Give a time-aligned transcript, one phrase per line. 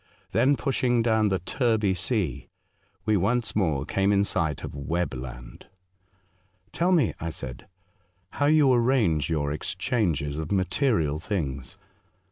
[0.31, 2.49] Then pushing down the Terby Sea,
[3.05, 5.67] we once more came in sight of Webb Land.
[5.67, 5.71] ^p ^r ^p ♦•"
[6.73, 7.67] Tell me," I said,"
[8.39, 11.77] how you arrange your exchanges of material things.